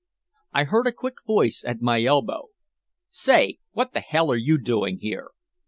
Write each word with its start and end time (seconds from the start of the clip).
I 0.51 0.63
heard 0.63 0.87
a 0.87 0.91
quick 0.91 1.17
voice 1.27 1.63
at 1.63 1.79
my 1.83 2.03
elbow: 2.03 2.47
"Say. 3.07 3.59
What 3.73 3.93
the 3.93 3.99
hell 3.99 4.31
are 4.31 4.35
you 4.35 4.57
doing 4.59 4.97
here!" 4.97 5.29